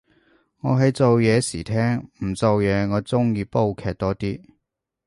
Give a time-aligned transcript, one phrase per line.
[0.61, 4.41] 我係做嘢時聽，唔做嘢我鍾意煲劇多啲